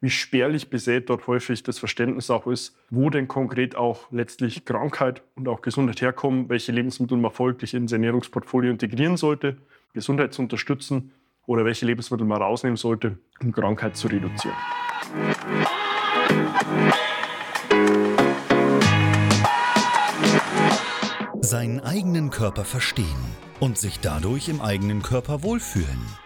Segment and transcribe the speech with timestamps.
[0.00, 5.22] wie spärlich besät dort häufig das Verständnis auch ist, wo denn konkret auch letztlich Krankheit
[5.34, 9.56] und auch Gesundheit herkommen, welche Lebensmittel man folglich ins Ernährungsportfolio integrieren sollte,
[9.94, 11.12] Gesundheit zu unterstützen
[11.46, 14.56] oder welche Lebensmittel man rausnehmen sollte, um Krankheit zu reduzieren.
[21.40, 23.06] Seinen eigenen Körper verstehen
[23.60, 26.25] und sich dadurch im eigenen Körper wohlfühlen.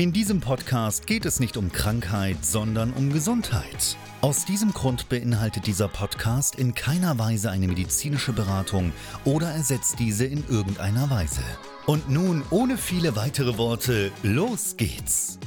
[0.00, 3.98] In diesem Podcast geht es nicht um Krankheit, sondern um Gesundheit.
[4.22, 8.94] Aus diesem Grund beinhaltet dieser Podcast in keiner Weise eine medizinische Beratung
[9.26, 11.42] oder ersetzt diese in irgendeiner Weise.
[11.84, 15.38] Und nun, ohne viele weitere Worte, los geht's!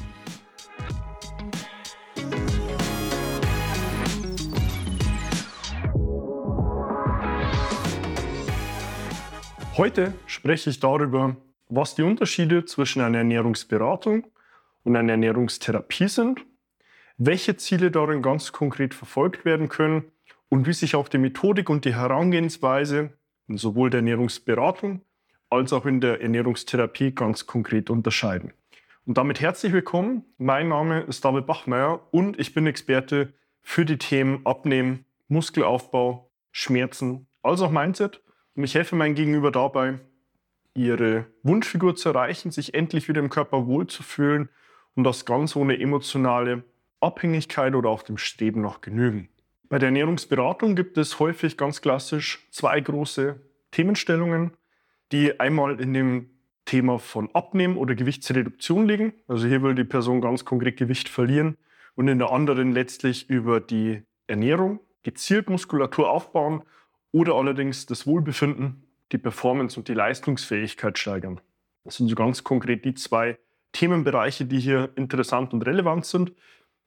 [9.75, 11.37] Heute spreche ich darüber,
[11.69, 14.27] was die Unterschiede zwischen einer Ernährungsberatung
[14.83, 16.45] und einer Ernährungstherapie sind
[17.17, 20.11] welche Ziele darin ganz konkret verfolgt werden können
[20.49, 23.13] und wie sich auch die Methodik und die Herangehensweise
[23.47, 25.01] in sowohl der Ernährungsberatung
[25.49, 28.53] als auch in der Ernährungstherapie ganz konkret unterscheiden.
[29.05, 30.23] Und damit herzlich willkommen.
[30.37, 37.27] Mein Name ist David Bachmeier und ich bin Experte für die Themen Abnehmen, Muskelaufbau, Schmerzen,
[37.41, 38.21] als auch Mindset.
[38.55, 39.99] Und ich helfe meinem Gegenüber dabei,
[40.73, 44.49] ihre Wunschfigur zu erreichen, sich endlich wieder im Körper wohlzufühlen
[44.95, 46.63] und das ganz ohne emotionale
[46.99, 49.29] Abhängigkeit oder auch dem Streben nach Genügen.
[49.69, 54.51] Bei der Ernährungsberatung gibt es häufig ganz klassisch zwei große Themenstellungen,
[55.11, 56.29] die einmal in dem
[56.65, 59.13] Thema von Abnehmen oder Gewichtsreduktion liegen.
[59.27, 61.57] Also hier will die Person ganz konkret Gewicht verlieren
[61.95, 66.63] und in der anderen letztlich über die Ernährung, gezielt Muskulatur aufbauen
[67.11, 71.41] oder allerdings das Wohlbefinden, die Performance und die Leistungsfähigkeit steigern.
[71.83, 73.37] Das sind so ganz konkret die zwei
[73.73, 76.31] Themenbereiche, die hier interessant und relevant sind.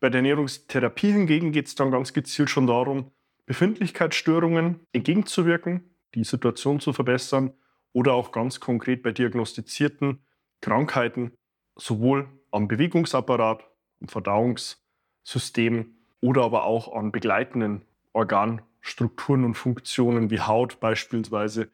[0.00, 3.10] Bei der Ernährungstherapie hingegen geht es dann ganz gezielt schon darum,
[3.44, 7.52] Befindlichkeitsstörungen entgegenzuwirken, die Situation zu verbessern
[7.92, 10.24] oder auch ganz konkret bei diagnostizierten
[10.60, 11.32] Krankheiten
[11.76, 13.68] sowohl am Bewegungsapparat,
[14.00, 17.82] am Verdauungssystem oder aber auch an begleitenden
[18.12, 21.70] Organstrukturen und Funktionen wie Haut beispielsweise,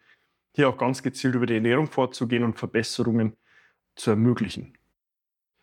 [0.55, 3.37] hier auch ganz gezielt über die Ernährung vorzugehen und Verbesserungen
[3.95, 4.77] zu ermöglichen.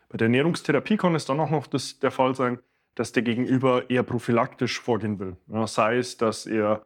[0.09, 2.59] Bei der Ernährungstherapie kann es dann auch noch das, der Fall sein,
[2.96, 5.38] dass der Gegenüber eher prophylaktisch vorgehen will.
[5.47, 6.86] Ja, sei es, dass er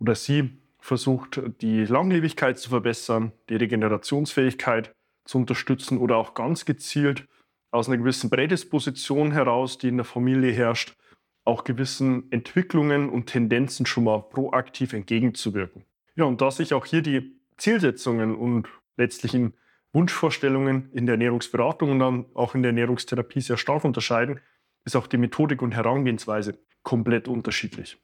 [0.00, 4.94] oder sie versucht, die Langlebigkeit zu verbessern, die Regenerationsfähigkeit
[5.24, 7.26] zu unterstützen oder auch ganz gezielt
[7.70, 10.96] aus einer gewissen Prädisposition heraus, die in der Familie herrscht,
[11.44, 15.84] auch gewissen Entwicklungen und Tendenzen schon mal proaktiv entgegenzuwirken.
[16.14, 19.54] Ja, und da sich auch hier die Zielsetzungen und letztlichen
[19.92, 24.40] Wunschvorstellungen in der Ernährungsberatung und dann auch in der Ernährungstherapie sehr stark unterscheiden,
[24.84, 27.98] ist auch die Methodik und Herangehensweise komplett unterschiedlich.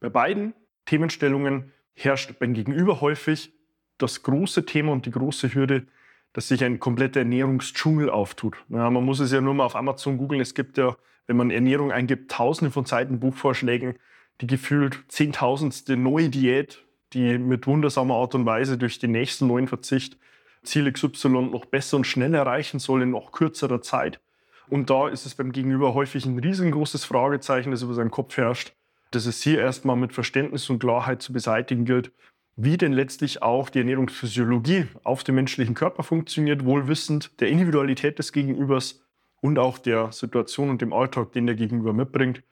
[0.00, 0.54] Bei beiden
[0.86, 3.52] Themenstellungen herrscht beim Gegenüber häufig
[3.98, 5.86] das große Thema und die große Hürde,
[6.32, 8.56] dass sich ein kompletter Ernährungsdschungel auftut.
[8.68, 10.40] Ja, man muss es ja nur mal auf Amazon googeln.
[10.40, 10.96] Es gibt ja,
[11.26, 13.98] wenn man Ernährung eingibt, tausende von Seiten Buchvorschlägen,
[14.40, 19.66] die gefühlt zehntausendste neue Diät, die mit wundersamer Art und Weise durch den nächsten neuen
[19.66, 20.16] Verzicht
[20.62, 24.20] Ziel XY noch besser und schneller erreichen soll in noch kürzerer Zeit.
[24.68, 28.74] Und da ist es beim Gegenüber häufig ein riesengroßes Fragezeichen, das über seinen Kopf herrscht,
[29.10, 32.12] dass es hier erstmal mit Verständnis und Klarheit zu beseitigen gilt,
[32.56, 38.32] wie denn letztlich auch die Ernährungsphysiologie auf dem menschlichen Körper funktioniert, wohlwissend der Individualität des
[38.32, 39.00] Gegenübers
[39.40, 42.42] und auch der Situation und dem Alltag, den der Gegenüber mitbringt,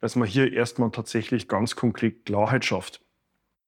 [0.00, 3.02] dass man hier erstmal tatsächlich ganz konkret Klarheit schafft.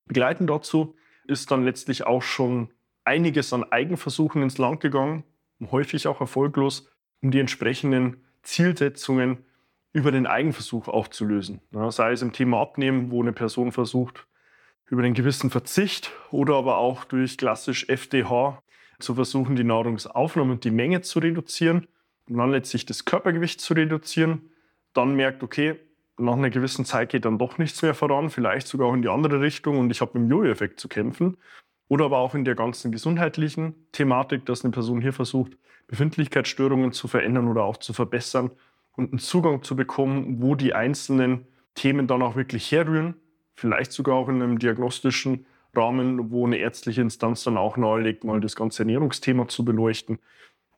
[0.06, 0.96] Begleitend dazu
[1.26, 2.70] ist dann letztlich auch schon
[3.04, 5.24] einiges an Eigenversuchen ins Land gegangen,
[5.70, 6.90] häufig auch erfolglos,
[7.22, 9.38] um die entsprechenden Zielsetzungen
[9.92, 11.60] über den Eigenversuch aufzulösen.
[11.72, 14.26] Ja, sei es im Thema Abnehmen, wo eine Person versucht,
[14.86, 18.62] über einen gewissen Verzicht oder aber auch durch klassisch FDH
[18.98, 21.86] zu versuchen, die Nahrungsaufnahme und die Menge zu reduzieren
[22.28, 24.50] und dann letztlich das Körpergewicht zu reduzieren.
[24.92, 25.76] Dann merkt, okay,
[26.16, 29.08] nach einer gewissen Zeit geht dann doch nichts mehr voran, vielleicht sogar auch in die
[29.08, 31.36] andere Richtung und ich habe mit dem Jojo-Effekt zu kämpfen.
[31.88, 35.52] Oder aber auch in der ganzen gesundheitlichen Thematik, dass eine Person hier versucht,
[35.86, 38.50] Befindlichkeitsstörungen zu verändern oder auch zu verbessern
[38.96, 43.14] und einen Zugang zu bekommen, wo die einzelnen Themen dann auch wirklich herrühren.
[43.54, 48.40] Vielleicht sogar auch in einem diagnostischen Rahmen, wo eine ärztliche Instanz dann auch nahelegt, mal
[48.40, 50.18] das ganze Ernährungsthema zu beleuchten.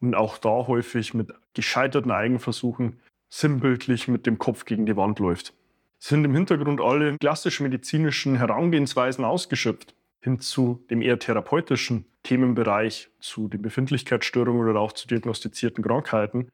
[0.01, 2.99] Und auch da häufig mit gescheiterten Eigenversuchen
[3.29, 5.55] sinnbildlich mit dem Kopf gegen die Wand läuft.
[5.99, 13.49] Sind im Hintergrund alle klassischen medizinischen Herangehensweisen ausgeschöpft, hin zu dem eher therapeutischen Themenbereich, zu
[13.49, 16.51] den Befindlichkeitsstörungen oder auch zu diagnostizierten Krankheiten,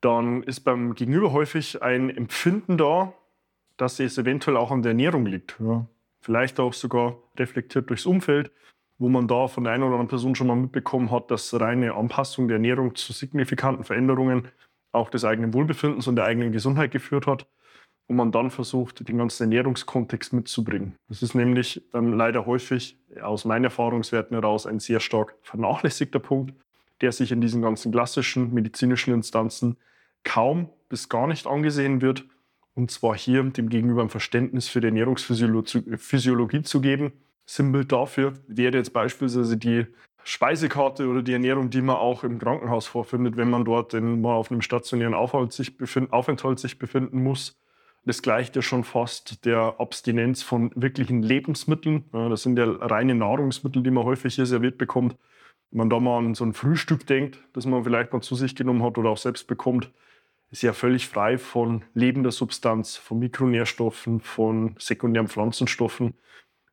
[0.00, 3.14] dann ist beim Gegenüber häufig ein Empfinden da,
[3.76, 5.56] dass es eventuell auch an der Ernährung liegt.
[5.58, 5.86] Ja.
[6.20, 8.52] Vielleicht auch sogar reflektiert durchs Umfeld,
[8.98, 11.94] wo man da von der einen oder anderen Person schon mal mitbekommen hat, dass reine
[11.94, 14.48] Anpassung der Ernährung zu signifikanten Veränderungen
[14.92, 17.46] auch des eigenen Wohlbefindens und der eigenen Gesundheit geführt hat
[18.06, 20.94] und man dann versucht, den ganzen Ernährungskontext mitzubringen.
[21.08, 26.54] Das ist nämlich ähm, leider häufig aus meinen Erfahrungswerten heraus ein sehr stark vernachlässigter Punkt,
[27.00, 29.76] der sich in diesen ganzen klassischen medizinischen Instanzen
[30.22, 32.24] kaum bis gar nicht angesehen wird.
[32.74, 37.12] Und zwar hier dem Gegenüber ein Verständnis für die Ernährungsphysiologie zu geben.
[37.46, 39.86] Symbol dafür wäre jetzt beispielsweise die
[40.24, 44.50] Speisekarte oder die Ernährung, die man auch im Krankenhaus vorfindet, wenn man dort mal auf
[44.50, 47.56] einem stationären Aufenthalt sich, befind, Aufenthalt sich befinden muss.
[48.06, 52.04] Das gleicht ja schon fast der Abstinenz von wirklichen Lebensmitteln.
[52.12, 55.16] Das sind ja reine Nahrungsmittel, die man häufig hier serviert bekommt.
[55.70, 58.54] Wenn man da mal an so ein Frühstück denkt, das man vielleicht mal zu sich
[58.54, 59.90] genommen hat oder auch selbst bekommt,
[60.50, 66.14] ist ja völlig frei von lebender Substanz, von Mikronährstoffen, von sekundären Pflanzenstoffen,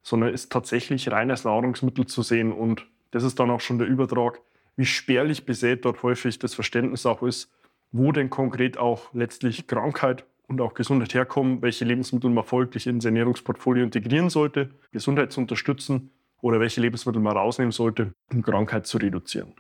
[0.04, 4.42] sondern ist tatsächlich reines Nahrungsmittel zu sehen und das ist dann auch schon der Übertrag,
[4.76, 7.52] wie spärlich besät dort häufig das Verständnis auch ist,
[7.92, 13.06] wo denn konkret auch letztlich Krankheit und auch Gesundheit herkommen, welche Lebensmittel man folglich ins
[13.06, 16.12] Ernährungsportfolio integrieren sollte, Gesundheit zu unterstützen
[16.42, 19.54] oder welche Lebensmittel man rausnehmen sollte, um Krankheit zu reduzieren.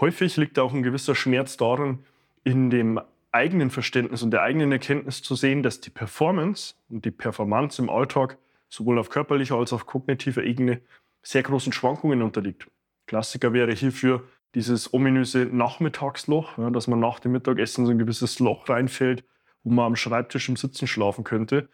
[0.00, 2.00] Häufig liegt auch ein gewisser Schmerz darin,
[2.44, 3.00] in dem
[3.32, 7.88] eigenen Verständnis und der eigenen Erkenntnis zu sehen, dass die Performance und die Performance im
[7.88, 8.36] Alltag
[8.68, 10.80] sowohl auf körperlicher als auch auf kognitiver Ebene
[11.22, 12.68] sehr großen Schwankungen unterliegt.
[13.06, 14.24] Klassiker wäre hierfür
[14.54, 19.24] dieses ominöse Nachmittagsloch, dass man nach dem Mittagessen so ein gewisses Loch reinfällt,
[19.64, 21.68] wo man am Schreibtisch im Sitzen schlafen könnte.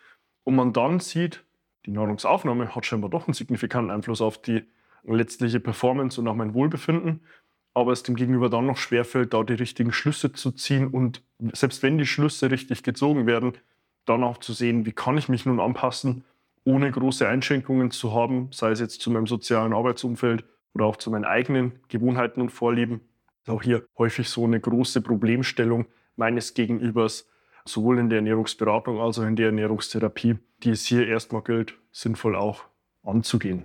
[0.45, 1.45] Und man dann sieht,
[1.87, 4.65] die Nahrungsaufnahme hat scheinbar doch einen signifikanten Einfluss auf die
[5.05, 7.21] letztliche Performance und auch mein Wohlbefinden,
[7.75, 11.23] aber es dem Gegenüber dann noch schwerfällt, da die richtigen Schlüsse zu ziehen und
[11.53, 13.55] selbst wenn die Schlüsse richtig gezogen werden,
[14.05, 16.25] dann auch zu sehen, wie kann ich mich nun anpassen
[16.65, 20.45] ohne große Einschränkungen zu haben, sei es jetzt zu meinem sozialen Arbeitsumfeld
[20.75, 23.01] oder auch zu meinen eigenen Gewohnheiten und Vorlieben.
[23.47, 27.30] Auch hier häufig so eine große Problemstellung meines Gegenübers,
[27.73, 32.37] sowohl in der Ernährungsberatung als auch in der Ernährungstherapie, die es hier erstmal gilt, sinnvoll
[32.37, 32.65] auch
[33.03, 33.65] anzugehen.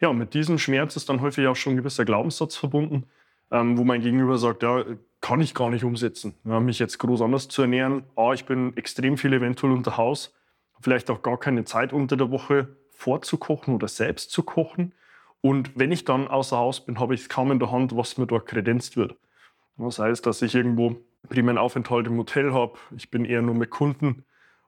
[0.00, 3.04] Ja, mit diesem Schmerz ist dann häufig auch schon ein gewisser Glaubenssatz verbunden,
[3.50, 4.84] ähm, wo mein Gegenüber sagt, ja,
[5.20, 8.04] kann ich gar nicht umsetzen, ja, mich jetzt groß anders zu ernähren.
[8.16, 10.34] A, ich bin extrem viel eventuell unter Haus
[10.80, 14.92] vielleicht auch gar keine Zeit unter der Woche vorzukochen oder selbst zu kochen.
[15.40, 18.18] Und wenn ich dann außer Haus bin, habe ich es kaum in der Hand, was
[18.18, 19.16] mir dort kredenzt wird.
[19.76, 20.96] Das heißt, dass ich irgendwo
[21.28, 24.24] primär einen Aufenthalt im Hotel habe, ich bin eher nur mit Kunden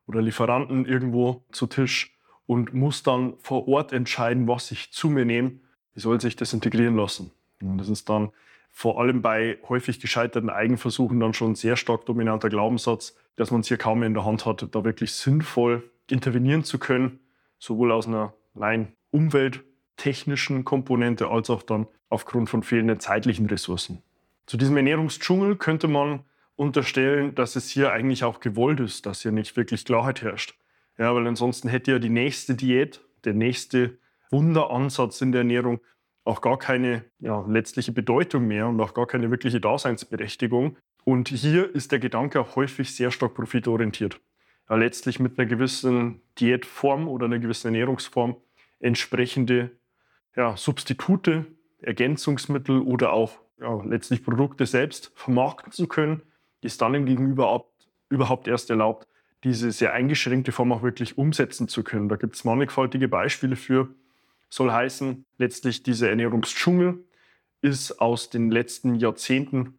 [0.06, 5.24] oder Lieferanten irgendwo zu Tisch und muss dann vor Ort entscheiden, was ich zu mir
[5.24, 5.52] nehme.
[5.94, 7.30] Wie soll sich das integrieren lassen?
[7.60, 8.30] Und das ist dann
[8.70, 13.60] vor allem bei häufig gescheiterten Eigenversuchen dann schon ein sehr stark dominanter Glaubenssatz, dass man
[13.60, 17.18] es hier kaum mehr in der Hand hat, da wirklich sinnvoll intervenieren zu können,
[17.58, 24.02] sowohl aus einer rein umwelttechnischen Komponente als auch dann aufgrund von fehlenden zeitlichen Ressourcen.
[24.46, 26.20] Zu diesem Ernährungsdschungel könnte man
[26.58, 30.58] unterstellen, dass es hier eigentlich auch gewollt ist, dass hier nicht wirklich Klarheit herrscht.
[30.98, 33.98] Ja, weil ansonsten hätte ja die nächste Diät, der nächste
[34.30, 35.80] Wunderansatz in der Ernährung
[36.24, 40.76] auch gar keine ja, letztliche Bedeutung mehr und auch gar keine wirkliche Daseinsberechtigung.
[41.04, 44.20] Und hier ist der Gedanke auch häufig sehr stark profitorientiert
[44.68, 48.36] ja, letztlich mit einer gewissen Diätform oder einer gewissen Ernährungsform
[48.80, 49.70] entsprechende
[50.36, 51.46] ja, Substitute,
[51.80, 56.22] Ergänzungsmittel oder auch ja, letztlich Produkte selbst vermarkten zu können,
[56.60, 57.64] ist dann im Gegenüber
[58.08, 59.06] überhaupt erst erlaubt,
[59.44, 62.08] diese sehr eingeschränkte Form auch wirklich umsetzen zu können.
[62.08, 63.88] Da gibt es mannigfaltige Beispiele für.
[64.50, 67.04] Soll heißen, letztlich dieser Ernährungsdschungel
[67.60, 69.78] ist aus den letzten Jahrzehnten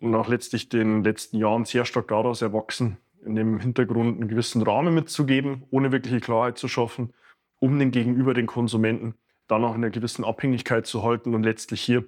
[0.00, 4.62] und auch letztlich den letzten Jahren sehr stark daraus erwachsen, in dem Hintergrund einen gewissen
[4.62, 7.12] Rahmen mitzugeben, ohne wirkliche Klarheit zu schaffen
[7.58, 9.14] um den Gegenüber, den Konsumenten,
[9.48, 12.04] dann auch in einer gewissen Abhängigkeit zu halten und letztlich hier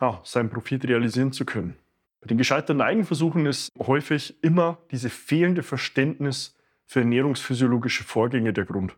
[0.00, 1.76] ja, seinen Profit realisieren zu können.
[2.20, 8.96] Bei den gescheiterten Eigenversuchen ist häufig immer diese fehlende Verständnis für ernährungsphysiologische Vorgänge der Grund.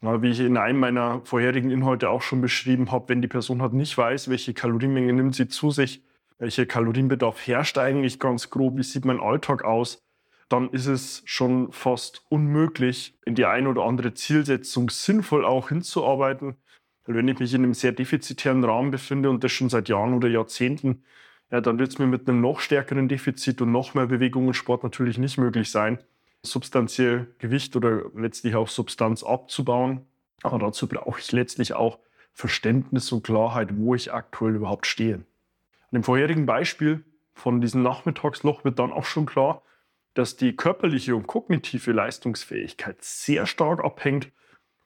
[0.00, 3.72] Wie ich in einem meiner vorherigen Inhalte auch schon beschrieben habe, wenn die Person halt
[3.72, 6.02] nicht weiß, welche Kalorienmenge nimmt sie zu sich,
[6.38, 9.98] welcher Kalorienbedarf herrscht eigentlich ganz grob, wie sieht mein Alltag aus,
[10.50, 16.56] dann ist es schon fast unmöglich, in die eine oder andere Zielsetzung sinnvoll auch hinzuarbeiten.
[17.06, 20.28] Wenn ich mich in einem sehr defizitären Rahmen befinde und das schon seit Jahren oder
[20.28, 21.02] Jahrzehnten,
[21.54, 24.54] ja, dann wird es mir mit einem noch stärkeren Defizit und noch mehr Bewegung und
[24.54, 26.00] Sport natürlich nicht möglich sein,
[26.42, 30.04] substanziell Gewicht oder letztlich auch Substanz abzubauen.
[30.42, 32.00] Aber dazu brauche ich letztlich auch
[32.32, 35.14] Verständnis und Klarheit, wo ich aktuell überhaupt stehe.
[35.14, 35.22] An
[35.92, 39.62] dem vorherigen Beispiel von diesem Nachmittagsloch wird dann auch schon klar,
[40.14, 44.32] dass die körperliche und kognitive Leistungsfähigkeit sehr stark abhängt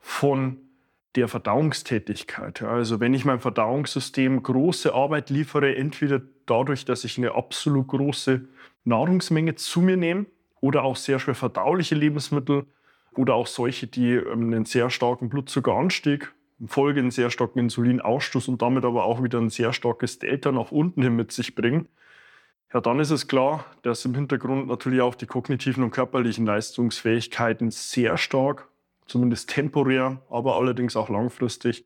[0.00, 0.67] von
[1.16, 2.62] der Verdauungstätigkeit.
[2.62, 8.46] Also wenn ich meinem Verdauungssystem große Arbeit liefere, entweder dadurch, dass ich eine absolut große
[8.84, 10.26] Nahrungsmenge zu mir nehme
[10.60, 12.66] oder auch sehr schwer verdauliche Lebensmittel
[13.14, 16.32] oder auch solche, die ähm, einen sehr starken Blutzuckeranstieg,
[16.66, 20.72] Folge einen sehr starken Insulinausstoß und damit aber auch wieder ein sehr starkes Delta nach
[20.72, 21.88] unten hin mit sich bringen,
[22.72, 27.70] ja, dann ist es klar, dass im Hintergrund natürlich auch die kognitiven und körperlichen Leistungsfähigkeiten
[27.70, 28.68] sehr stark,
[29.08, 31.84] zumindest temporär, aber allerdings auch langfristig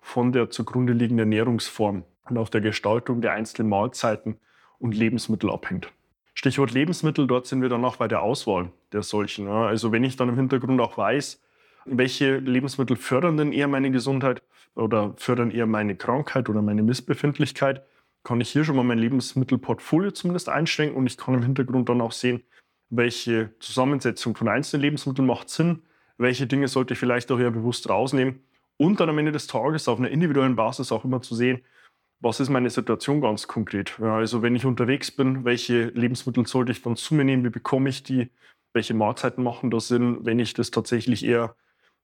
[0.00, 4.38] von der zugrunde liegenden Ernährungsform und auch der Gestaltung der einzelnen Mahlzeiten
[4.78, 5.92] und Lebensmittel abhängt.
[6.32, 9.48] Stichwort Lebensmittel, dort sind wir dann auch bei der Auswahl der solchen.
[9.48, 11.42] Also wenn ich dann im Hintergrund auch weiß,
[11.84, 14.42] welche Lebensmittel fördern denn eher meine Gesundheit
[14.74, 17.84] oder fördern eher meine Krankheit oder meine Missbefindlichkeit,
[18.22, 22.00] kann ich hier schon mal mein Lebensmittelportfolio zumindest einschränken und ich kann im Hintergrund dann
[22.00, 22.42] auch sehen,
[22.90, 25.82] welche Zusammensetzung von einzelnen Lebensmitteln macht Sinn,
[26.20, 28.40] welche Dinge sollte ich vielleicht auch eher bewusst rausnehmen
[28.76, 31.62] und dann am Ende des Tages auf einer individuellen Basis auch immer zu sehen,
[32.20, 33.98] was ist meine Situation ganz konkret.
[34.00, 37.88] Also wenn ich unterwegs bin, welche Lebensmittel sollte ich dann zu mir nehmen, wie bekomme
[37.88, 38.28] ich die,
[38.74, 41.56] welche Mahlzeiten machen da Sinn, wenn ich das tatsächlich eher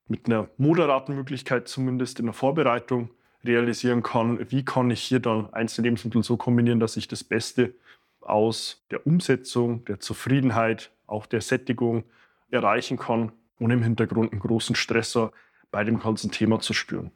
[0.08, 3.10] mit einer moderaten Möglichkeit zumindest in der Vorbereitung
[3.44, 7.74] realisieren kann, wie kann ich hier dann einzelne Lebensmittel so kombinieren, dass ich das Beste
[8.22, 12.04] aus der Umsetzung, der Zufriedenheit, auch der Sättigung
[12.50, 15.32] erreichen kann, ohne im Hintergrund einen großen Stressor
[15.70, 17.10] bei dem ganzen Thema zu spüren.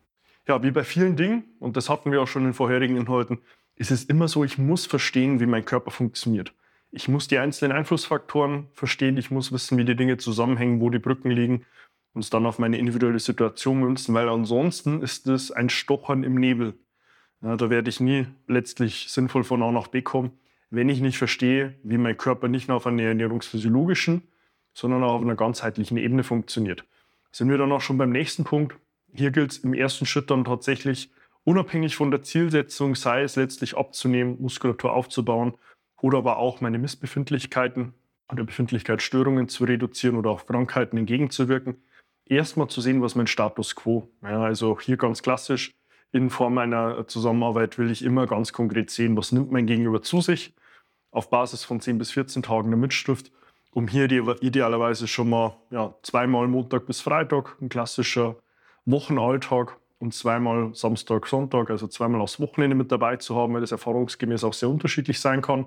[0.48, 3.38] Ja, wie bei vielen Dingen, und das hatten wir auch schon in vorherigen Inhalten,
[3.76, 6.52] ist es immer so, ich muss verstehen, wie mein Körper funktioniert.
[6.90, 10.98] Ich muss die einzelnen Einflussfaktoren verstehen, ich muss wissen, wie die Dinge zusammenhängen, wo die
[10.98, 11.64] Brücken liegen
[12.12, 16.34] und es dann auf meine individuelle Situation münzen, weil ansonsten ist es ein Stochern im
[16.34, 16.74] Nebel.
[17.42, 20.32] Ja, da werde ich nie letztlich sinnvoll von A nach B kommen,
[20.70, 24.22] wenn ich nicht verstehe, wie mein Körper nicht nur auf einer ernährungsphysiologischen,
[24.74, 26.84] sondern auch auf einer ganzheitlichen Ebene funktioniert.
[27.32, 28.76] Sind wir dann auch schon beim nächsten Punkt.
[29.12, 31.10] Hier gilt es im ersten Schritt dann tatsächlich,
[31.44, 35.54] unabhängig von der Zielsetzung, sei es letztlich abzunehmen, Muskulatur aufzubauen
[36.00, 37.94] oder aber auch meine Missbefindlichkeiten
[38.30, 41.82] oder Befindlichkeitsstörungen zu reduzieren oder auch Krankheiten entgegenzuwirken,
[42.26, 44.08] erstmal zu sehen, was mein Status quo.
[44.22, 45.72] Ja, also hier ganz klassisch,
[46.12, 50.20] in Form einer Zusammenarbeit will ich immer ganz konkret sehen, was nimmt mein Gegenüber zu
[50.20, 50.54] sich,
[51.10, 53.32] auf Basis von 10 bis 14 Tagen der Mitschrift,
[53.72, 54.10] um hier
[54.42, 58.36] idealerweise schon mal ja, zweimal Montag bis Freitag, ein klassischer
[58.84, 63.72] Wochenalltag und zweimal Samstag, Sonntag, also zweimal aufs Wochenende mit dabei zu haben, weil das
[63.72, 65.66] erfahrungsgemäß auch sehr unterschiedlich sein kann,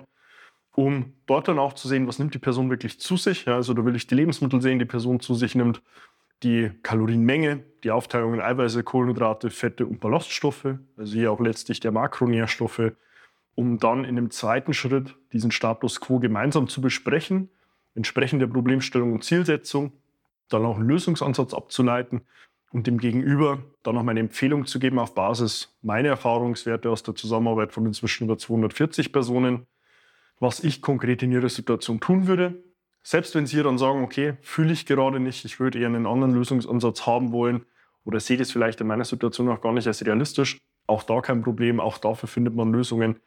[0.74, 3.44] um dort dann auch zu sehen, was nimmt die Person wirklich zu sich.
[3.44, 5.80] Ja, also da will ich die Lebensmittel sehen, die Person zu sich nimmt,
[6.42, 11.92] die Kalorienmenge, die Aufteilung in Eiweiße, Kohlenhydrate, Fette und Ballaststoffe, also hier auch letztlich der
[11.92, 12.92] Makronährstoffe,
[13.54, 17.48] um dann in dem zweiten Schritt diesen Status quo gemeinsam zu besprechen,
[17.94, 19.92] entsprechend der Problemstellung und Zielsetzung,
[20.48, 22.22] dann auch einen Lösungsansatz abzuleiten
[22.72, 27.14] und dem Gegenüber dann noch meine Empfehlung zu geben auf Basis meiner Erfahrungswerte aus der
[27.14, 29.66] Zusammenarbeit von inzwischen über 240 Personen,
[30.40, 32.62] was ich konkret in ihrer Situation tun würde,
[33.02, 36.34] selbst wenn Sie dann sagen, okay, fühle ich gerade nicht, ich würde eher einen anderen
[36.34, 37.64] Lösungsansatz haben wollen
[38.04, 41.42] oder sehe das vielleicht in meiner Situation auch gar nicht als realistisch, auch da kein
[41.42, 43.20] Problem, auch dafür findet man Lösungen.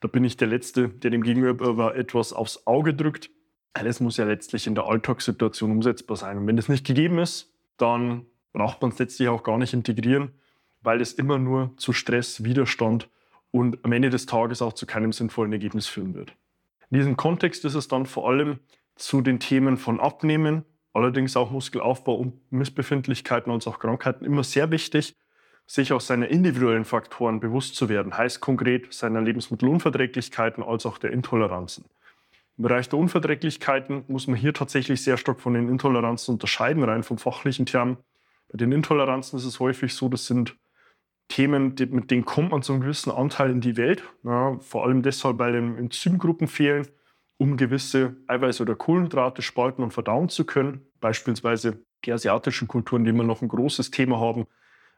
[0.00, 3.30] Da bin ich der Letzte, der dem Gegenüber etwas aufs Auge drückt.
[3.72, 6.38] Alles muss ja letztlich in der Alltagssituation umsetzbar sein.
[6.38, 10.32] Und wenn das nicht gegeben ist, dann braucht man es letztlich auch gar nicht integrieren,
[10.82, 13.08] weil es immer nur zu Stress, Widerstand
[13.52, 16.34] und am Ende des Tages auch zu keinem sinnvollen Ergebnis führen wird.
[16.90, 18.58] In diesem Kontext ist es dann vor allem
[18.96, 24.70] zu den Themen von Abnehmen, allerdings auch Muskelaufbau und Missbefindlichkeiten und auch Krankheiten immer sehr
[24.70, 25.16] wichtig,
[25.66, 28.16] sich auch seiner individuellen Faktoren bewusst zu werden.
[28.16, 31.84] Heißt konkret seiner Lebensmittelunverträglichkeiten als auch der Intoleranzen.
[32.60, 37.02] Im Bereich der Unverträglichkeiten muss man hier tatsächlich sehr stark von den Intoleranzen unterscheiden, rein
[37.02, 37.96] vom fachlichen Term.
[38.52, 40.58] Bei den Intoleranzen ist es häufig so, das sind
[41.28, 44.02] Themen, mit denen kommt man zu einem gewissen Anteil in die Welt.
[44.24, 46.86] Ja, vor allem deshalb, weil Enzymgruppen fehlen,
[47.38, 50.86] um gewisse Eiweiß- oder Kohlenhydrate spalten und verdauen zu können.
[51.00, 54.44] Beispielsweise die asiatischen Kulturen, die immer noch ein großes Thema haben,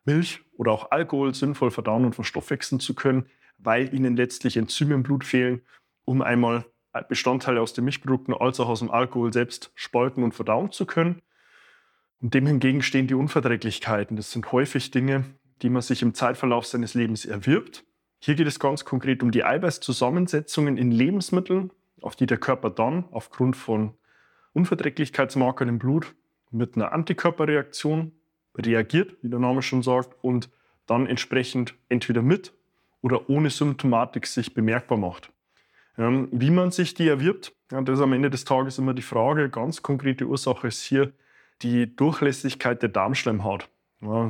[0.05, 3.27] Milch oder auch Alkohol sinnvoll verdauen und verstoffwechseln zu können,
[3.57, 5.63] weil ihnen letztlich Enzyme im Blut fehlen,
[6.05, 6.65] um einmal
[7.09, 11.23] Bestandteile aus den Milchprodukten als auch aus dem Alkohol selbst spalten und verdauen zu können.
[12.21, 14.17] Und dem hingegen stehen die Unverträglichkeiten.
[14.17, 15.25] Das sind häufig Dinge,
[15.63, 17.85] die man sich im Zeitverlauf seines Lebens erwirbt.
[18.21, 21.71] Hier geht es ganz konkret um die Eiweißzusammensetzungen in Lebensmitteln,
[22.01, 23.95] auf die der Körper dann aufgrund von
[24.53, 26.15] Unverträglichkeitsmarkern im Blut
[26.51, 28.13] mit einer Antikörperreaktion
[28.57, 30.51] reagiert, wie der Name schon sagt, und
[30.87, 32.53] dann entsprechend entweder mit
[33.01, 35.32] oder ohne Symptomatik sich bemerkbar macht.
[35.99, 39.49] Ähm, wie man sich die erwirbt, das ist am Ende des Tages immer die Frage.
[39.51, 41.13] Ganz konkrete Ursache ist hier
[41.63, 43.69] die Durchlässigkeit der Darmschleimhaut.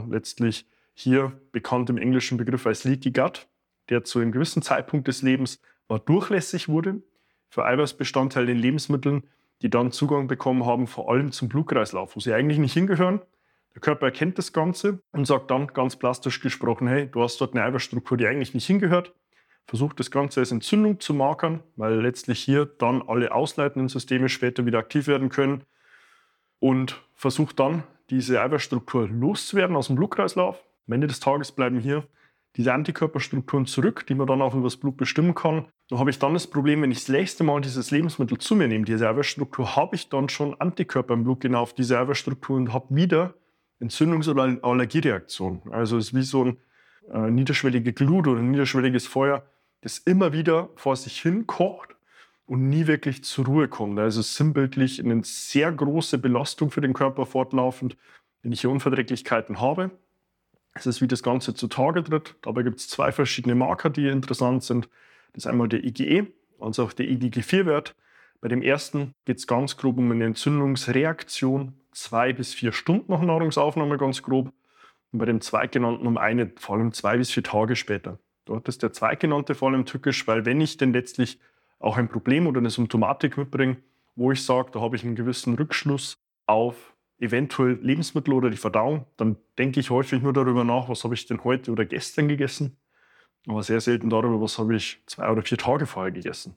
[0.08, 3.48] Letztlich hier bekannt im englischen Begriff als Leaky Gut,
[3.88, 7.02] der zu einem gewissen Zeitpunkt des Lebens mal durchlässig wurde
[7.48, 9.24] für Eiweißbestandteile in Lebensmitteln,
[9.62, 13.20] die dann Zugang bekommen haben, vor allem zum Blutkreislauf, wo sie eigentlich nicht hingehören.
[13.74, 17.54] Der Körper erkennt das Ganze und sagt dann ganz plastisch gesprochen, hey, du hast dort
[17.54, 19.14] eine Eiweißstruktur, die eigentlich nicht hingehört.
[19.66, 24.66] Versucht das Ganze als Entzündung zu markern, weil letztlich hier dann alle ausleitenden Systeme später
[24.66, 25.64] wieder aktiv werden können.
[26.58, 30.62] Und versucht dann, diese Eiweißstruktur loszuwerden aus dem Blutkreislauf.
[30.86, 32.06] Am Ende des Tages bleiben hier
[32.56, 35.64] diese Antikörperstrukturen zurück, die man dann auch über das Blut bestimmen kann.
[35.88, 38.68] Dann habe ich dann das Problem, wenn ich das nächste Mal dieses Lebensmittel zu mir
[38.68, 42.72] nehme, diese Eiweißstruktur, habe ich dann schon Antikörper im Blut genau auf diese Eiweißstruktur und
[42.72, 43.34] habe wieder
[43.80, 45.62] Entzündungs- oder Allergiereaktion.
[45.70, 46.56] Also es ist wie so ein
[47.10, 49.44] äh, niederschwellige Glut oder ein niederschwelliges Feuer,
[49.82, 51.94] das immer wieder vor sich hin kocht
[52.46, 53.98] und nie wirklich zur Ruhe kommt.
[53.98, 57.96] Also sinnbildlich eine sehr große Belastung für den Körper fortlaufend,
[58.42, 59.90] wenn ich hier Unverträglichkeiten habe.
[60.74, 62.36] Es ist, wie das Ganze zutage tritt.
[62.42, 64.88] Dabei gibt es zwei verschiedene Marker, die interessant sind.
[65.32, 67.94] Das ist einmal der IgE, also auch der IgG4-Wert.
[68.40, 73.20] Bei dem ersten geht es ganz grob um eine Entzündungsreaktion, zwei bis vier Stunden nach
[73.20, 74.52] Nahrungsaufnahme ganz grob.
[75.12, 78.18] Und bei dem zweitgenannten um eine, vor allem zwei bis vier Tage später.
[78.44, 81.38] Dort ist der zweitgenannte vor allem tückisch, weil wenn ich denn letztlich
[81.78, 83.76] auch ein Problem oder eine Symptomatik mitbringe,
[84.14, 89.06] wo ich sage, da habe ich einen gewissen Rückschluss auf eventuell Lebensmittel oder die Verdauung,
[89.16, 92.76] dann denke ich häufig nur darüber nach, was habe ich denn heute oder gestern gegessen,
[93.46, 96.56] aber sehr selten darüber, was habe ich zwei oder vier Tage vorher gegessen.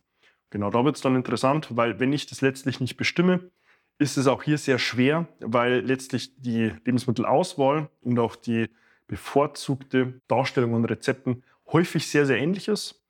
[0.50, 3.52] Genau da wird es dann interessant, weil wenn ich das letztlich nicht bestimme,
[3.98, 8.70] ist es auch hier sehr schwer, weil letztlich die Lebensmittelauswahl und auch die
[9.08, 13.06] bevorzugte Darstellung von Rezepten häufig sehr, sehr ähnlich ist.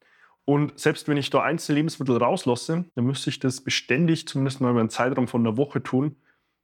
[0.45, 4.71] Und selbst wenn ich da einzelne Lebensmittel rauslasse, dann müsste ich das beständig, zumindest mal
[4.71, 6.17] über einen Zeitraum von einer Woche tun,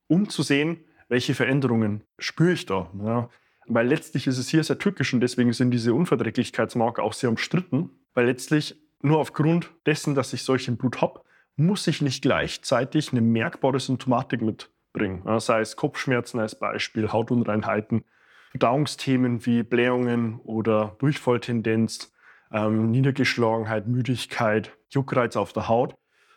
[0.07, 2.91] um zu sehen, welche Veränderungen spüre ich da.
[3.03, 3.29] Ja.
[3.65, 7.89] Weil letztlich ist es hier sehr tückisch und deswegen sind diese Unverträglichkeitsmarker auch sehr umstritten,
[8.13, 11.21] weil letztlich nur aufgrund dessen, dass ich solchen Blut habe,
[11.55, 15.23] muss ich nicht gleichzeitig eine merkbare Symptomatik mitbringen.
[15.39, 18.03] Sei es Kopfschmerzen als Beispiel, Hautunreinheiten,
[18.51, 22.13] Verdauungsthemen wie Blähungen oder Durchfalltendenz,
[22.51, 25.95] ähm, Niedergeschlagenheit, Müdigkeit, Juckreiz auf der Haut.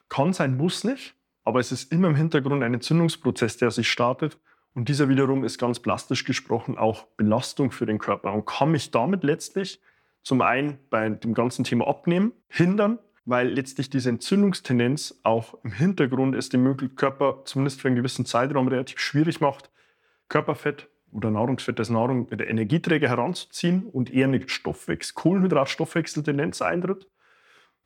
[0.08, 1.14] Kann sein, muss nicht.
[1.44, 4.38] Aber es ist immer im Hintergrund ein Entzündungsprozess, der sich startet.
[4.74, 8.90] Und dieser wiederum ist ganz plastisch gesprochen auch Belastung für den Körper und kann mich
[8.90, 9.80] damit letztlich
[10.22, 16.34] zum einen bei dem ganzen Thema Abnehmen hindern, weil letztlich diese Entzündungstendenz auch im Hintergrund
[16.34, 19.70] es dem Körper zumindest für einen gewissen Zeitraum relativ schwierig macht,
[20.28, 27.08] Körperfett oder Nahrungsfett als Nahrung Energieträger heranzuziehen und eher eine Stoffwechsel, Kohlenhydratstoffwechseltendenz eintritt.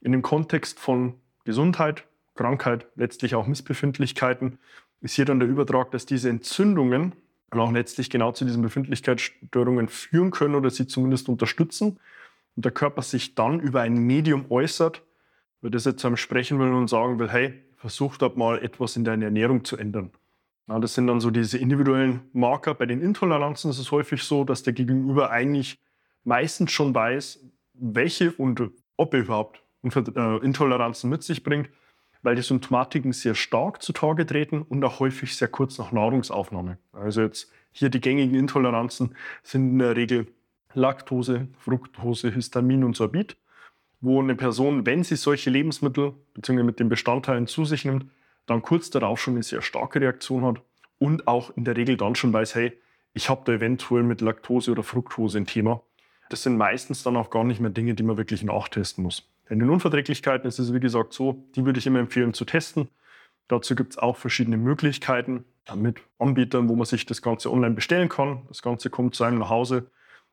[0.00, 1.14] In dem Kontext von
[1.44, 4.58] Gesundheit, Krankheit, letztlich auch Missbefindlichkeiten,
[5.02, 7.12] ist hier dann der Übertrag, dass diese Entzündungen
[7.50, 11.98] und auch letztlich genau zu diesen Befindlichkeitsstörungen führen können oder sie zumindest unterstützen
[12.56, 15.02] und der Körper sich dann über ein Medium äußert,
[15.60, 18.96] über das er zu einem sprechen will und sagen will, hey, versuch dort mal etwas
[18.96, 20.10] in deiner Ernährung zu ändern.
[20.68, 22.74] Ja, das sind dann so diese individuellen Marker.
[22.74, 25.80] Bei den Intoleranzen ist es häufig so, dass der Gegenüber eigentlich
[26.24, 28.62] meistens schon weiß, welche und
[28.96, 31.70] ob er überhaupt äh, Intoleranzen mit sich bringt
[32.22, 36.78] weil die Symptomatiken sehr stark zutage treten und auch häufig sehr kurz nach Nahrungsaufnahme.
[36.92, 40.26] Also jetzt hier die gängigen Intoleranzen sind in der Regel
[40.74, 43.36] Laktose, Fructose, Histamin und Sorbit,
[44.00, 46.62] wo eine Person, wenn sie solche Lebensmittel bzw.
[46.62, 48.06] mit den Bestandteilen zu sich nimmt,
[48.48, 50.60] dann kurz darauf schon eine sehr starke Reaktion hat
[50.98, 52.72] und auch in der Regel dann schon weiß, hey,
[53.14, 55.82] ich habe da eventuell mit Laktose oder Fructose ein Thema.
[56.30, 59.28] Das sind meistens dann auch gar nicht mehr Dinge, die man wirklich nachtesten muss.
[59.48, 62.88] In den Unverträglichkeiten ist es, wie gesagt, so, die würde ich immer empfehlen zu testen.
[63.48, 65.44] Dazu gibt es auch verschiedene Möglichkeiten.
[65.74, 68.42] mit Anbietern, wo man sich das Ganze online bestellen kann.
[68.48, 69.90] Das Ganze kommt zu einem nach Hause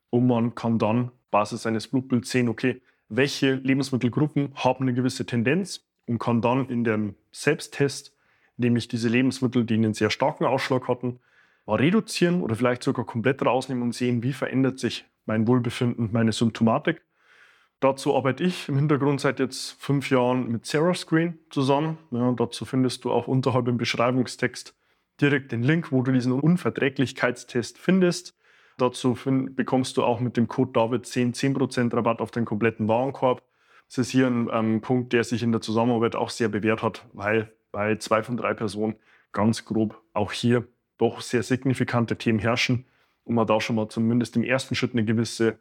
[0.09, 5.85] und man kann dann Basis eines Blutbilds sehen, okay, welche Lebensmittelgruppen haben eine gewisse Tendenz
[6.07, 8.15] und kann dann in dem Selbsttest,
[8.57, 11.19] nämlich diese Lebensmittel, die einen sehr starken Ausschlag hatten,
[11.65, 16.31] mal reduzieren oder vielleicht sogar komplett rausnehmen und sehen, wie verändert sich mein Wohlbefinden, meine
[16.31, 17.01] Symptomatik.
[17.79, 21.97] Dazu arbeite ich im Hintergrund seit jetzt fünf Jahren mit Sarah Screen zusammen.
[22.11, 24.75] Ja, dazu findest du auch unterhalb im Beschreibungstext
[25.21, 28.37] direkt den Link, wo du diesen Unverträglichkeitstest findest.
[28.77, 33.41] Dazu find, bekommst du auch mit dem Code David10 10% Rabatt auf den kompletten Warenkorb.
[33.87, 37.05] Das ist hier ein ähm, Punkt, der sich in der Zusammenarbeit auch sehr bewährt hat,
[37.13, 38.95] weil bei zwei von drei Personen
[39.31, 40.67] ganz grob auch hier
[40.97, 42.85] doch sehr signifikante Themen herrschen
[43.23, 45.59] und man da schon mal zumindest im ersten Schritt eine gewisse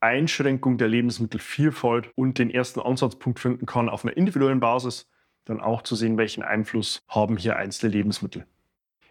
[0.00, 5.08] Einschränkung der Lebensmittelvielfalt und den ersten Ansatzpunkt finden kann, auf einer individuellen Basis
[5.46, 8.46] dann auch zu sehen, welchen Einfluss haben hier einzelne Lebensmittel.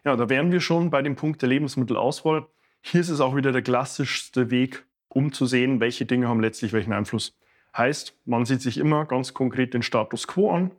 [0.06, 2.48] Ja, da wären wir schon bei dem Punkt der Lebensmittelauswahl.
[2.82, 6.74] Hier ist es auch wieder der klassischste Weg, um zu sehen, welche Dinge haben letztlich
[6.74, 7.36] welchen Einfluss.
[7.76, 10.72] Heißt, man sieht sich immer ganz konkret den Status quo an,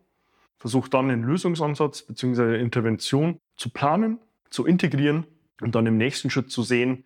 [0.59, 2.61] versucht dann den Lösungsansatz bzw.
[2.61, 4.19] Intervention zu planen,
[4.51, 5.27] zu integrieren
[5.61, 7.05] und dann im nächsten Schritt zu sehen,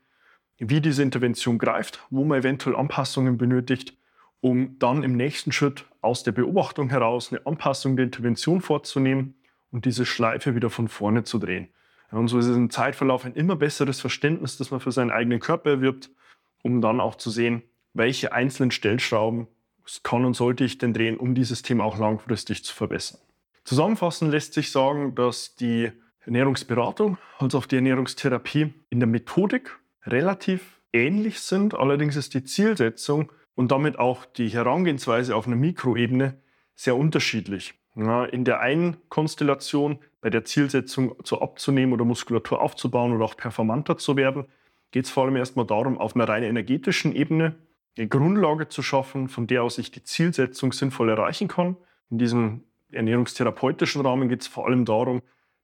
[0.59, 3.97] wie diese Intervention greift, wo man eventuell Anpassungen benötigt,
[4.41, 9.35] um dann im nächsten Schritt aus der Beobachtung heraus eine Anpassung der Intervention vorzunehmen
[9.71, 11.69] und diese Schleife wieder von vorne zu drehen.
[12.11, 15.41] Und so ist es im Zeitverlauf ein immer besseres Verständnis, das man für seinen eigenen
[15.41, 16.11] Körper erwirbt,
[16.63, 19.49] um dann auch zu sehen, welche einzelnen Stellschrauben
[20.03, 23.21] kann und sollte ich denn drehen, um dieses Thema auch langfristig zu verbessern.
[23.65, 25.91] Zusammenfassend lässt sich sagen, dass die
[26.25, 31.75] Ernährungsberatung als auch die Ernährungstherapie in der Methodik relativ ähnlich sind.
[31.75, 36.41] Allerdings ist die Zielsetzung und damit auch die Herangehensweise auf einer Mikroebene
[36.75, 37.75] sehr unterschiedlich.
[37.95, 43.99] In der einen Konstellation, bei der Zielsetzung zu abzunehmen oder Muskulatur aufzubauen oder auch performanter
[43.99, 44.47] zu werden,
[44.93, 47.57] geht es vor allem erstmal darum, auf einer rein energetischen Ebene
[47.99, 51.77] eine Grundlage zu schaffen, von der aus ich die Zielsetzung sinnvoll erreichen kann.
[52.11, 55.23] In diesem ernährungstherapeutischen Rahmen geht es vor allem darum,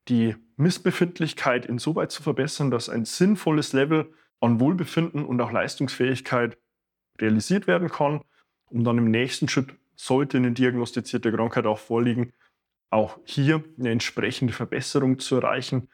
[0.08, 6.58] die Missbefindlichkeit insoweit zu verbessern, dass ein sinnvolles Level an Wohlbefinden und auch Leistungsfähigkeit
[7.20, 8.20] realisiert werden kann,
[8.66, 12.32] um dann im nächsten Schritt sollte eine diagnostizierte Krankheit auch vorliegen,
[12.90, 15.88] auch hier eine entsprechende Verbesserung zu erreichen,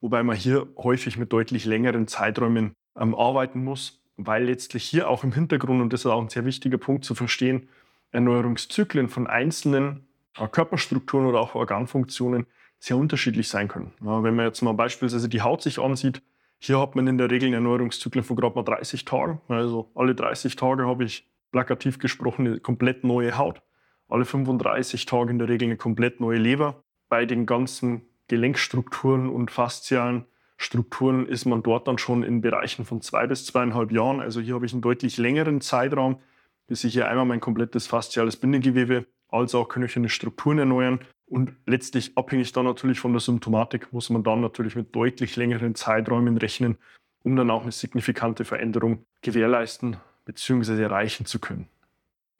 [0.00, 5.24] wobei man hier häufig mit deutlich längeren Zeiträumen ähm, arbeiten muss, weil letztlich hier auch
[5.24, 7.68] im Hintergrund, und das ist auch ein sehr wichtiger Punkt zu verstehen,
[8.12, 10.06] Erneuerungszyklen von einzelnen
[10.38, 12.46] äh, Körperstrukturen oder auch Organfunktionen
[12.78, 13.92] sehr unterschiedlich sein können.
[14.00, 16.22] Wenn man jetzt mal beispielsweise die Haut sich ansieht,
[16.58, 19.40] hier hat man in der Regel einen Erneuerungszyklus von gerade mal 30 Tagen.
[19.48, 23.62] Also alle 30 Tage habe ich plakativ gesprochen, eine komplett neue Haut.
[24.08, 26.82] Alle 35 Tage in der Regel eine komplett neue Leber.
[27.08, 30.26] Bei den ganzen Gelenkstrukturen und faszialen
[30.62, 34.20] Strukturen ist man dort dann schon in Bereichen von zwei bis zweieinhalb Jahren.
[34.20, 36.18] Also hier habe ich einen deutlich längeren Zeitraum,
[36.66, 41.00] bis ich hier einmal mein komplettes fasziales Bindegewebe als auch knöcherne Strukturen erneuern.
[41.24, 45.74] Und letztlich abhängig dann natürlich von der Symptomatik muss man dann natürlich mit deutlich längeren
[45.74, 46.76] Zeiträumen rechnen,
[47.22, 49.96] um dann auch eine signifikante Veränderung gewährleisten
[50.26, 50.82] bzw.
[50.82, 51.68] erreichen zu können.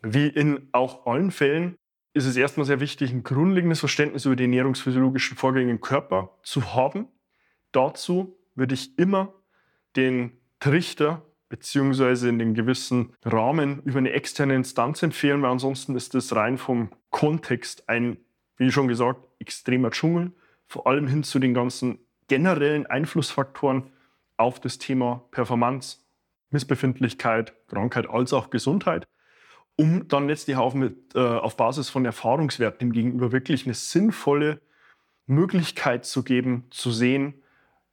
[0.02, 1.76] Wie in auch allen Fällen
[2.12, 6.74] ist es erstmal sehr wichtig, ein grundlegendes Verständnis über die ernährungsphysiologischen Vorgänge im Körper zu
[6.74, 7.08] haben.
[7.72, 9.32] Dazu würde ich immer
[9.96, 12.28] den Trichter bzw.
[12.28, 16.90] in den gewissen Rahmen über eine externe Instanz empfehlen, weil ansonsten ist das rein vom
[17.10, 18.18] Kontext ein,
[18.56, 20.32] wie schon gesagt, extremer Dschungel,
[20.66, 23.90] vor allem hin zu den ganzen generellen Einflussfaktoren
[24.36, 25.98] auf das Thema Performance,
[26.50, 29.08] Missbefindlichkeit, Krankheit als auch Gesundheit,
[29.76, 34.60] um dann letztlich auch mit, äh, auf Basis von Erfahrungswerten dem Gegenüber wirklich eine sinnvolle
[35.26, 37.39] Möglichkeit zu geben, zu sehen,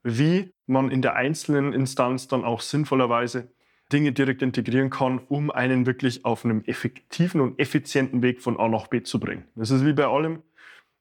[0.08, 3.52] wie man in der einzelnen Instanz dann auch sinnvollerweise
[3.92, 8.70] Dinge direkt integrieren kann, um einen wirklich auf einem effektiven und effizienten Weg von A
[8.70, 9.44] nach B zu bringen.
[9.56, 10.44] Das ist wie bei allem.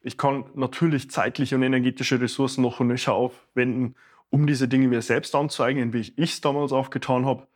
[0.02, 3.94] Ich kann natürlich zeitliche und energetische Ressourcen noch und nöcher aufwenden,
[4.30, 7.46] um diese Dinge mir selbst anzueignen, wie ich es damals auch getan habe.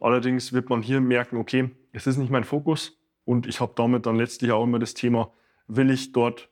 [0.00, 4.06] Allerdings wird man hier merken, okay, es ist nicht mein Fokus und ich habe damit
[4.06, 5.32] dann letztlich auch immer das Thema,
[5.68, 6.48] will ich dort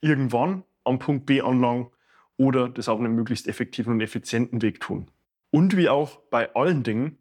[0.00, 1.86] irgendwann am Punkt B anlangen
[2.36, 5.10] oder das auf einem möglichst effektiven und effizienten Weg tun.
[5.50, 7.18] Und wie auch bei allen Dingen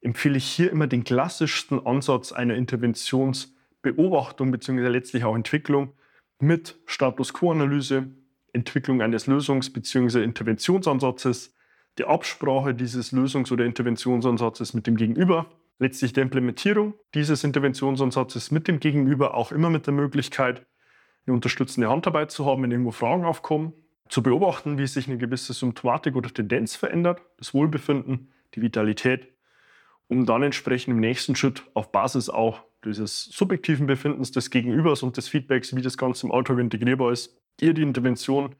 [0.00, 4.88] empfehle ich hier immer den klassischsten Ansatz einer Interventionsbeobachtung bzw.
[4.88, 5.92] letztlich auch Entwicklung
[6.38, 8.08] mit Status Quo-Analyse,
[8.52, 10.22] Entwicklung eines Lösungs- bzw.
[10.22, 11.54] Interventionsansatzes,
[11.98, 15.46] die Absprache dieses Lösungs- oder Interventionsansatzes mit dem Gegenüber,
[15.78, 20.66] letztlich der Implementierung dieses Interventionsansatzes mit dem Gegenüber auch immer mit der Möglichkeit,
[21.26, 23.72] eine unterstützende Handarbeit zu haben, wenn irgendwo Fragen aufkommen.
[24.10, 29.28] Zu beobachten, wie sich eine gewisse Symptomatik oder Tendenz verändert, das Wohlbefinden, die Vitalität,
[30.08, 35.16] um dann entsprechend im nächsten Schritt auf Basis auch dieses subjektiven Befindens des Gegenübers und
[35.16, 38.56] des Feedbacks, wie das Ganze im Alltag integrierbar ist, ihr die Intervention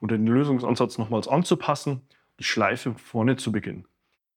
[0.00, 2.00] oder den Lösungsansatz nochmals anzupassen,
[2.38, 3.86] die Schleife vorne zu beginnen.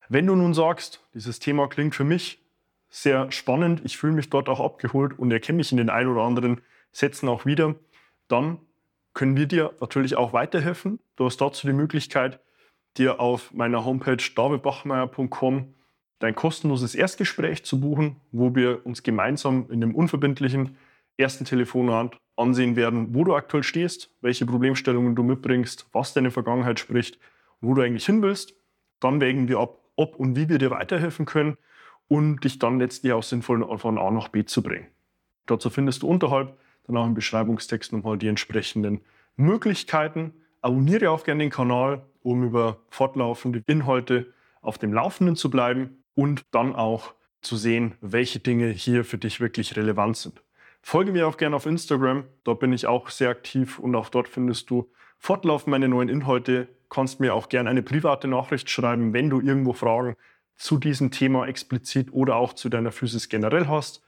[0.10, 2.44] Wenn du nun sagst, dieses Thema klingt für mich
[2.90, 6.24] sehr spannend, ich fühle mich dort auch abgeholt und erkenne mich in den ein oder
[6.24, 7.76] anderen Sätzen auch wieder,
[8.28, 8.60] dann
[9.18, 11.00] können wir dir natürlich auch weiterhelfen.
[11.16, 12.40] Du hast dazu die Möglichkeit,
[12.98, 15.74] dir auf meiner Homepage davidbachmeier.com
[16.20, 20.78] dein kostenloses Erstgespräch zu buchen, wo wir uns gemeinsam in einem unverbindlichen
[21.18, 26.80] ersten Telefonat ansehen werden, wo du aktuell stehst, welche Problemstellungen du mitbringst, was deine Vergangenheit
[26.80, 27.18] spricht,
[27.60, 28.54] wo du eigentlich hin willst.
[29.00, 31.58] Dann wägen wir ab, ob und wie wir dir weiterhelfen können
[32.08, 34.86] und dich dann letztlich auch sinnvoll von A nach B zu bringen.
[35.48, 36.56] Dazu findest du unterhalb
[36.88, 39.02] dann auch im Beschreibungstext nochmal die entsprechenden
[39.36, 40.34] Möglichkeiten.
[40.62, 46.44] Abonniere auch gerne den Kanal, um über fortlaufende Inhalte auf dem Laufenden zu bleiben und
[46.52, 50.42] dann auch zu sehen, welche Dinge hier für dich wirklich relevant sind.
[50.82, 54.28] Folge mir auch gerne auf Instagram, dort bin ich auch sehr aktiv und auch dort
[54.28, 56.68] findest du fortlaufend meine neuen Inhalte.
[56.90, 60.16] Kannst mir auch gerne eine private Nachricht schreiben, wenn du irgendwo Fragen
[60.56, 64.02] zu diesem Thema explizit oder auch zu deiner Physis generell hast,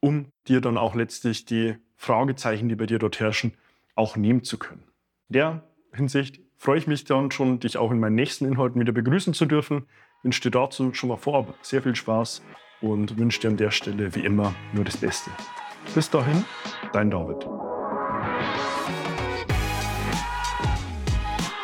[0.00, 3.54] um dir dann auch letztlich die Fragezeichen, die bei dir dort herrschen,
[3.94, 4.82] auch nehmen zu können.
[5.28, 5.62] In der
[5.94, 9.46] Hinsicht freue ich mich dann schon, dich auch in meinen nächsten Inhalten wieder begrüßen zu
[9.46, 9.86] dürfen.
[10.24, 12.42] Wünsche dir dazu schon mal vorab sehr viel Spaß
[12.80, 15.30] und wünsche dir an der Stelle wie immer nur das Beste.
[15.94, 16.44] Bis dahin,
[16.92, 17.46] dein David.